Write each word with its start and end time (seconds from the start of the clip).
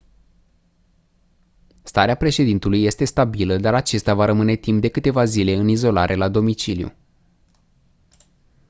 starea 1.83 2.15
președintelui 2.15 2.83
este 2.83 3.05
stabilă 3.05 3.57
dar 3.57 3.73
acesta 3.73 4.13
va 4.13 4.25
rămâne 4.25 4.55
timp 4.55 4.81
de 4.81 4.87
câteva 4.89 5.25
zile 5.25 5.53
în 5.55 5.67
izolare 5.67 6.15
la 6.15 6.29
domiciliu 6.29 6.93